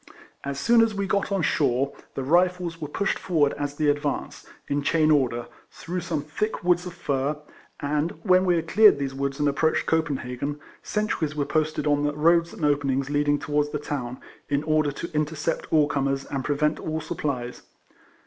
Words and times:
As 0.43 0.59
soon 0.59 0.81
as 0.81 0.95
we 0.95 1.05
got 1.05 1.31
on 1.31 1.43
shore, 1.43 1.93
the 2.15 2.23
Rifles 2.23 2.81
were 2.81 2.87
pushed 2.87 3.19
forward 3.19 3.53
as 3.53 3.75
the 3.75 3.87
advance, 3.87 4.47
in 4.67 4.81
chain 4.81 5.11
order, 5.11 5.45
through 5.69 5.99
some 5.99 6.23
thick 6.23 6.63
woods 6.63 6.87
of 6.87 6.95
fir, 6.95 7.37
and 7.81 8.09
when 8.23 8.43
we 8.43 8.55
had 8.55 8.67
cleared 8.67 8.97
these 8.97 9.13
woods 9.13 9.39
and 9.39 9.47
ap 9.47 9.57
proached 9.57 9.85
Copenhagen, 9.85 10.59
sentries 10.81 11.35
were 11.35 11.45
posted 11.45 11.85
on 11.85 12.01
the 12.01 12.13
roads 12.15 12.51
and 12.51 12.65
openings 12.65 13.11
leading 13.11 13.37
towards 13.37 13.69
the 13.69 13.77
town, 13.77 14.19
in 14.49 14.63
order 14.63 14.91
to 14.91 15.13
intercept 15.13 15.71
all 15.71 15.85
comers, 15.87 16.25
and 16.25 16.43
prevent 16.43 16.79
all 16.79 16.99
supplies. 16.99 17.61